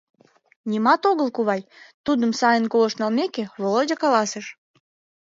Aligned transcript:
—Нимат 0.69 1.01
огыл, 1.11 1.27
кувай,— 1.35 1.61
тудым 2.05 2.31
сайын 2.39 2.65
колышт 2.71 2.97
налмеке, 3.01 3.43
Володя 3.61 3.95
каласыш. 4.01 4.45